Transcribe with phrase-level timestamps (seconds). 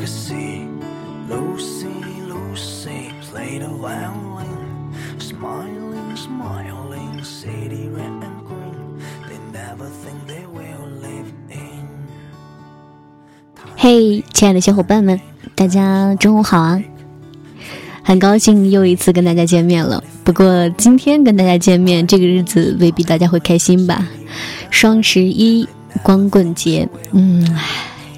[0.00, 0.66] could see
[1.28, 1.86] Lucy,
[2.26, 8.98] Lucy played a violin, smiling, smiling, city red and green.
[9.28, 11.86] They never think they will live in.
[13.76, 15.20] 嘿，亲爱的小伙伴们，
[15.54, 16.82] 大家中午好啊！
[18.02, 20.02] 很高兴又一次跟大家见面了。
[20.24, 24.08] 不过今天跟大家见面这个日子未必大家会开心吧？
[24.70, 25.68] 双十一
[26.02, 27.46] 光棍节，嗯，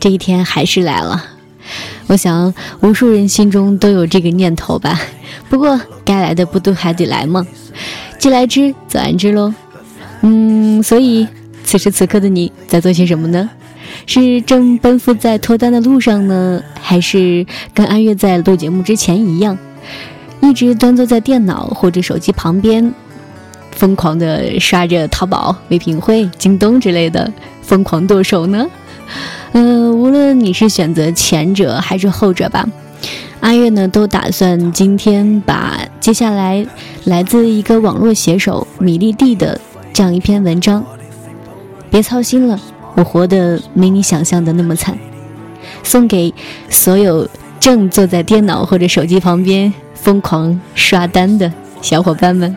[0.00, 1.24] 这一天还是来了。
[2.08, 5.00] 我想无数人心中都有这个念头吧。
[5.48, 7.46] 不过该来的不都还得来吗？
[8.18, 9.54] 既来之则安之喽。
[10.22, 11.28] 嗯，所以
[11.62, 13.48] 此时此刻的你在做些什么呢？
[14.04, 19.56] 是正奔赴在脱单的路上呢，还是跟安月在录节目之前一样，
[20.42, 22.92] 一直端坐在电脑或者手机旁边，
[23.72, 28.66] 疯狂的刷着淘宝、唯品会、京东之类的，疯狂剁手呢？
[29.52, 32.68] 呃，无论你是选择前者还是后者吧，
[33.40, 36.66] 阿月呢都打算今天把接下来
[37.04, 39.60] 来自一个网络写手米粒蒂的
[39.92, 40.84] 这样一篇文章，
[41.90, 42.60] 别操心了。
[42.94, 44.98] 我活得没你想象的那么惨，
[45.84, 46.34] 送给
[46.68, 47.28] 所有
[47.60, 52.56] 正坐在电脑或者手机旁边疯狂刷单的小伙伴们，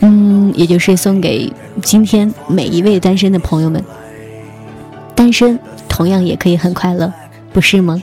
[0.00, 1.50] 嗯，也就是送给
[1.82, 3.82] 今天每一位单身的朋友们。
[5.14, 5.58] 单身
[5.92, 7.12] 同样也可以很快乐，
[7.52, 8.02] 不是吗？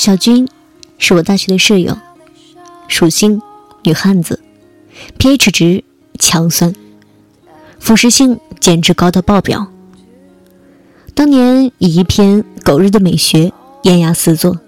[0.00, 0.48] 小军
[0.96, 1.94] 是我大学的舍友，
[2.88, 3.42] 属性
[3.82, 4.40] 女汉子
[5.18, 5.84] ，pH 值
[6.18, 6.74] 强酸，
[7.78, 9.70] 腐蚀性简直高到爆表。
[11.14, 13.48] 当年以一篇《狗日的美学》
[13.82, 14.58] 艳压四座，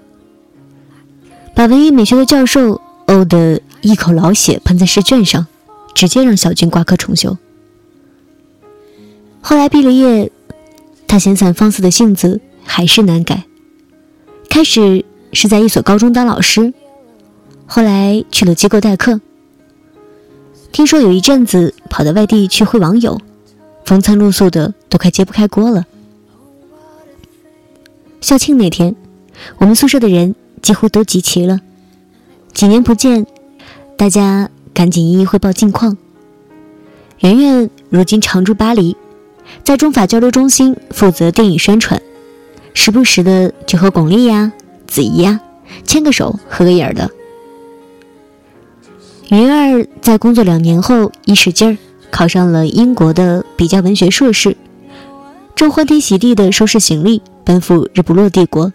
[1.54, 5.47] 把文艺美学的教授呕得一口老血喷在试卷上，
[5.94, 7.38] 直接让小军挂科重修。
[9.41, 10.31] 后来毕了业，
[11.09, 13.44] 他闲散放肆的性子还是难改。
[14.50, 16.72] 开始是在一所高中当老师，
[17.66, 19.20] 后来去了机构代课。
[20.70, 23.20] 听说有一阵子跑到外地去会网友，
[23.84, 25.84] 风餐露宿的都快揭不开锅了。
[28.21, 28.94] 校庆那天，
[29.59, 31.60] 我们宿舍的人几乎都集齐了。
[32.53, 33.26] 几年不见，
[33.97, 35.97] 大家赶紧一一汇报近况。
[37.21, 38.97] 圆圆如今常驻巴黎，
[39.65, 42.00] 在中法交流中心负责电影宣传。
[42.75, 44.53] 时不时的就和巩俐呀、
[44.92, 45.41] 子怡呀
[45.84, 47.10] 牵个手、合个影儿的。
[49.30, 51.78] 云儿在工作两年后一使劲儿
[52.10, 54.54] 考上了英国的比较文学硕士，
[55.54, 58.70] 正欢天喜地的收拾行李奔赴日不落帝国。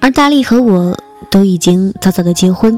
[0.00, 0.98] 而大力和我
[1.30, 2.76] 都已经早早的结婚，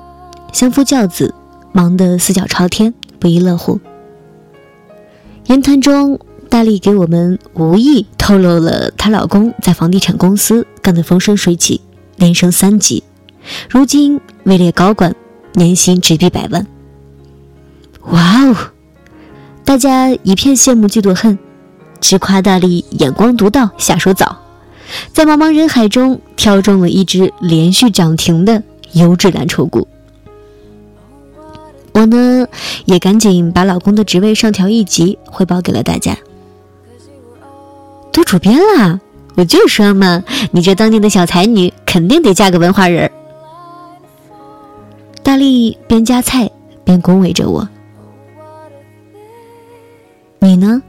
[0.53, 1.35] 相夫教子，
[1.73, 3.81] 忙得四脚朝天，不亦乐乎。
[5.47, 6.21] 言谈中。
[6.51, 11.81] 大力给我们无意透露了她老公在房地产公司干得风生水起，
[12.17, 13.03] 连升三级，
[13.69, 15.15] 如今位列高管，
[15.53, 16.67] 年薪直逼百万。
[18.11, 18.57] 哇哦！
[19.65, 21.39] 大家一片羡慕嫉妒恨，
[22.01, 24.39] 只夸大力眼光独到，下手早，
[25.13, 29.87] 在茫茫人海中挑中了一只连续涨停的优质蓝筹股。
[31.93, 32.47] 我呢，
[32.87, 36.17] 也赶紧把老公的职位上调一级，汇报给了大家。
[38.13, 39.01] 都主编啦，
[39.37, 43.13] 我就说嘛，你这当年的小才女，肯定得嫁个文化人儿。
[45.23, 46.51] 大力边夹菜
[46.85, 47.69] 边恭维着我。
[50.41, 50.83] 你呢？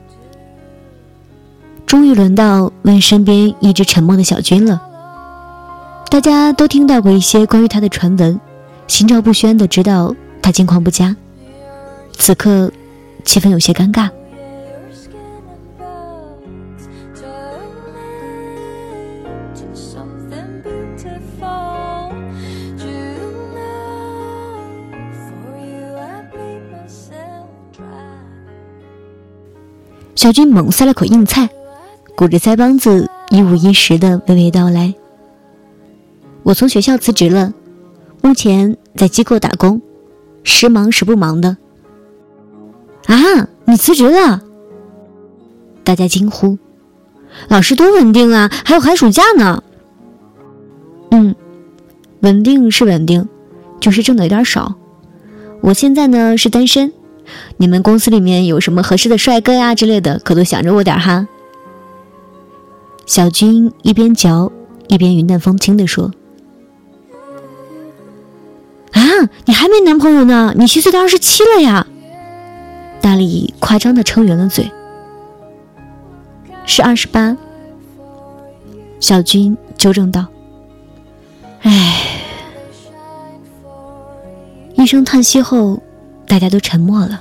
[1.86, 4.81] 终于轮到问身边一直沉默的小军了。
[6.10, 8.39] 大家都听到过一些关于他的传闻，
[8.88, 11.16] 心照不宣的知道他近况不佳。
[12.18, 12.71] 此刻，
[13.25, 14.10] 气氛有些尴尬。
[30.19, 31.50] 小军猛塞了口硬菜，
[32.13, 34.94] 鼓着腮帮子一五一十的娓娓道来。
[36.44, 37.54] 我从学校辞职了，
[38.21, 39.81] 目前在机构打工，
[40.44, 41.56] 时忙时不忙的。
[43.06, 43.16] 啊，
[43.63, 44.42] 你辞职了？
[45.86, 46.57] 大家惊呼。
[47.48, 49.63] 老师多稳定啊，还有寒暑假呢。
[51.12, 51.33] 嗯，
[52.19, 53.25] 稳定是稳定，
[53.80, 54.75] 就是挣的有点少。
[55.62, 56.92] 我现在呢是单身，
[57.58, 61.28] 你们公司里面有什么合适的帅哥呀之类的，可都想着我点哈。
[63.06, 64.52] 小军一边嚼
[64.88, 66.12] 一边云淡风轻地说
[68.94, 69.02] ：“啊，
[69.46, 71.88] 你还没男朋友呢，你虚岁都二十七了呀！”
[73.02, 74.70] 大力夸张的撑圆了嘴。
[76.66, 77.36] 是二十八。
[79.00, 80.28] 小军纠正道
[81.64, 81.96] ：“唉。”
[84.76, 85.81] 一声叹息后，
[86.30, 87.20] 大家都沉默了，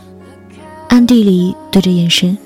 [0.90, 2.36] 暗地里对着眼神。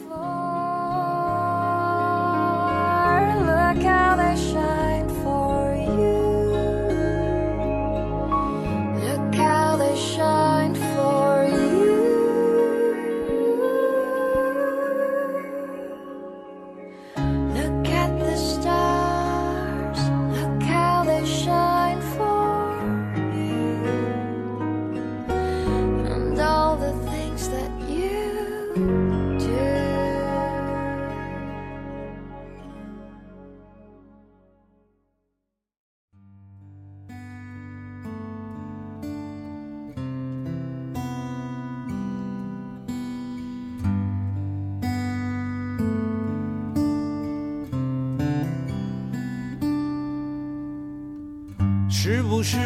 [52.04, 52.56] 是不是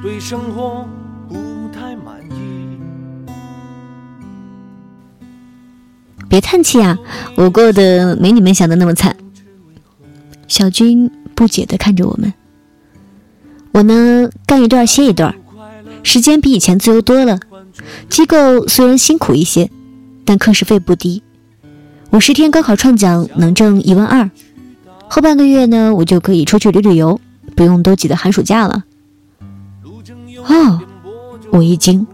[0.00, 0.86] 对生活
[1.28, 1.34] 不
[1.74, 2.78] 太满意？
[6.28, 6.96] 别叹气啊，
[7.34, 9.16] 我过得没你们想的那么惨。
[10.46, 12.32] 小军不解地看着我们。
[13.72, 15.34] 我呢，干一段歇一段，
[16.04, 17.40] 时间比以前自由多了。
[18.08, 19.68] 机构虽然辛苦一些，
[20.24, 21.24] 但课时费不低。
[22.12, 24.30] 五十天高考创讲能挣一万二，
[25.08, 27.20] 后半个月呢，我就可以出去旅旅游，
[27.56, 28.84] 不用都挤得寒暑假了。
[30.46, 30.80] 哦，
[31.50, 32.06] 我一惊，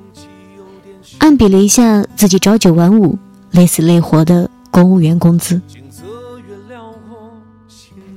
[1.19, 3.19] 暗比了一下自己朝九晚五、
[3.50, 5.61] 累死累活的公务员工资。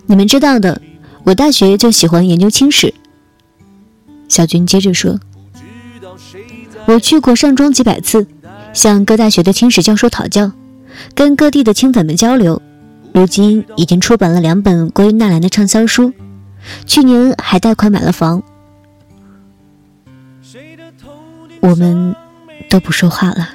[0.06, 0.80] 你们知道的，
[1.24, 2.94] 我大学就喜欢研究清史。
[4.30, 5.19] 小军接着说
[6.86, 8.27] ：“我去过上庄几百次，
[8.72, 10.51] 向各大学的清史教授讨教，
[11.16, 12.62] 跟各地的清粉们交流。
[13.13, 16.13] 如今已经出版了两本关于纳兰的畅销书，
[16.85, 18.44] 去年还贷款买了房。
[21.62, 22.15] 我们
[22.69, 23.50] 都不说话了，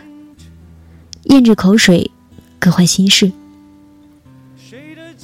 [1.25, 2.11] 咽着口水，
[2.59, 3.31] 各怀心事。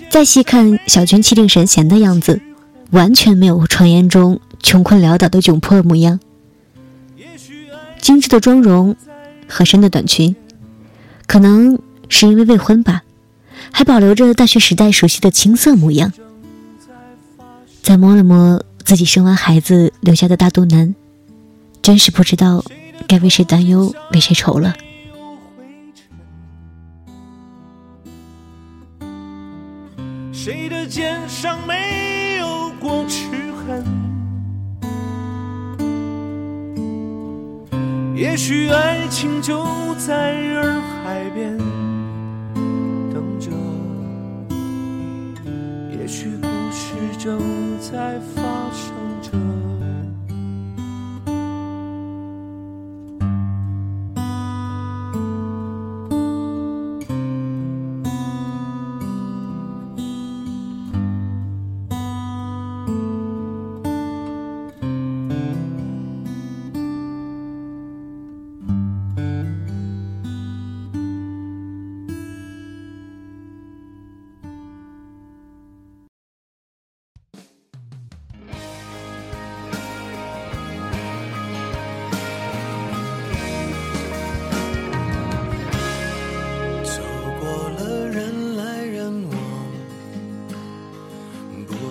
[0.08, 2.40] 再细看小军气定神闲的样子，
[2.90, 6.20] 完全没有传言中穷困潦倒的窘迫模样。
[8.00, 8.94] 精致的妆容，
[9.48, 10.36] 合身的短裙，
[11.26, 11.78] 可能
[12.08, 13.02] 是因为未婚吧，
[13.72, 16.12] 还保留着大学时代熟悉的青涩模样。
[17.86, 20.92] 再摸了摸自己生完孩子留下的大肚腩，
[21.80, 22.64] 真是不知道
[23.06, 24.74] 该为谁担忧，为谁愁了。
[30.32, 33.28] 谁的肩上没有过齿
[33.64, 33.84] 痕？
[38.16, 39.64] 也许爱情就
[39.94, 40.82] 在洱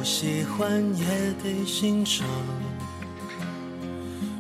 [0.06, 1.06] 喜欢也
[1.44, 2.28] 得欣赏。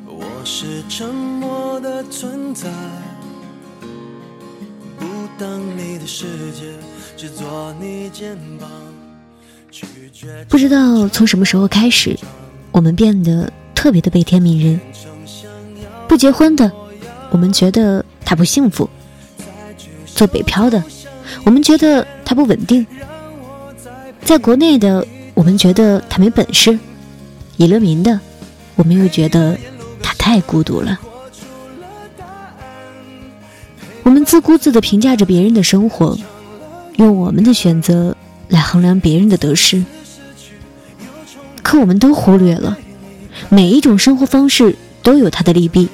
[0.05, 2.69] 我是沉默的存在，
[5.39, 6.61] 当你的世界，
[7.17, 8.69] 只做你肩膀。
[10.47, 12.15] 不知道从什么时候开始，
[12.71, 14.79] 我们变得特别的悲天悯人。
[16.07, 16.71] 不结婚的，
[17.31, 18.87] 我们觉得他不幸福；
[20.05, 20.83] 做北漂的，
[21.43, 22.85] 我们觉得他不稳定；
[24.23, 26.75] 在国内的，我们觉得他没本事；
[27.57, 28.19] 以乐民的，
[28.75, 29.55] 我们又觉得
[30.01, 30.99] 他太孤独了。
[34.01, 36.17] 我们自顾自的评价着别人的生活，
[36.95, 38.15] 用我们的选择
[38.47, 39.83] 来衡量别人的得失。
[41.61, 42.77] 可我们都忽略了，
[43.49, 45.89] 每一种生活方式都有它的利弊，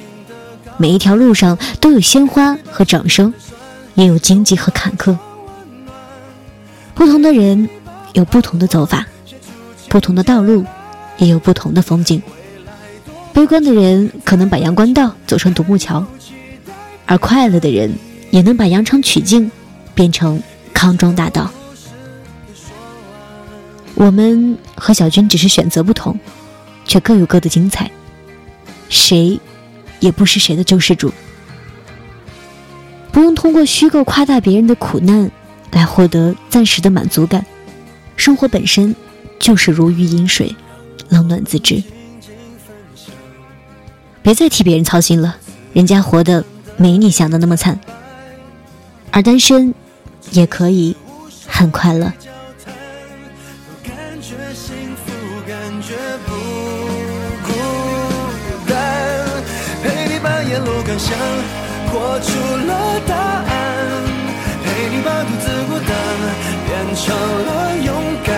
[0.78, 3.34] 每一条路上都有鲜花和掌声，
[3.96, 5.18] 也有荆棘和坎坷。
[6.94, 7.70] 不同的人
[8.14, 9.08] 有不同的走法，
[9.92, 10.64] 不同的道路
[11.18, 12.24] 也有不同的风景。
[13.34, 16.06] 悲观的人可能把阳关道走成独木桥，
[17.06, 17.94] 而快乐的人
[18.30, 19.52] 也能把羊肠曲径
[19.94, 20.42] 变成
[20.74, 21.52] 康庄大道。
[23.96, 26.18] 我们和小军只是选择不同，
[26.86, 27.92] 却各有各的精彩。
[28.88, 29.38] 谁
[30.00, 31.12] 也不是谁的救世主，
[33.12, 35.30] 不用通过虚构夸大别人的苦难
[35.72, 37.46] 来获得暂时的满足感。
[38.16, 38.96] 生活本身
[39.42, 40.56] 就是如鱼饮水，
[41.10, 41.84] 冷暖自知。
[44.22, 45.36] 别再替别人操心了，
[45.74, 46.46] 人家活得
[46.78, 47.80] 没你想的那么惨，
[49.10, 49.74] 而单身
[50.30, 50.96] 也可以
[51.48, 52.06] 很快乐。
[53.84, 55.12] 感觉幸福，
[55.48, 55.96] 感觉
[56.28, 56.32] 不
[57.48, 57.52] 孤
[58.70, 58.78] 单，
[59.84, 61.18] 陪你把沿路感想
[61.88, 62.30] 活出
[62.68, 63.50] 了答案，
[64.64, 65.90] 陪你把独自孤单
[66.68, 67.50] 变成了
[67.84, 67.90] 勇
[68.24, 68.38] 敢，